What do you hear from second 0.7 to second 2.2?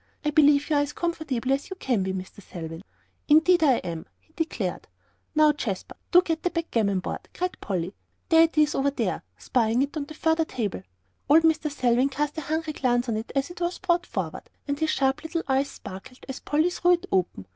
you are as comfortable as you can be,